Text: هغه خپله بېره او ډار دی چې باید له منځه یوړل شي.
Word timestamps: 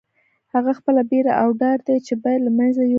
هغه 0.53 0.71
خپله 0.79 1.01
بېره 1.09 1.33
او 1.41 1.49
ډار 1.61 1.79
دی 1.87 1.97
چې 2.07 2.13
باید 2.23 2.41
له 2.45 2.51
منځه 2.57 2.81
یوړل 2.81 2.87
شي. 2.87 2.89